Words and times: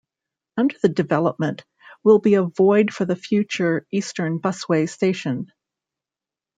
Under 0.57 0.75
the 0.79 0.89
development, 0.89 1.63
will 2.03 2.17
be 2.17 2.33
a 2.33 2.41
void 2.41 2.91
for 2.91 3.05
the 3.05 3.15
future 3.15 3.85
Eastern 3.91 4.39
Busway 4.39 4.89
station. 4.89 5.51